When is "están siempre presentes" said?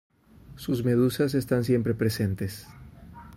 1.35-2.65